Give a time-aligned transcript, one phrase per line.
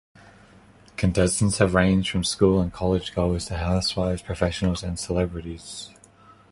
[0.97, 5.91] Contestants have ranged from school and college-goers to housewives, professionals and celebrities.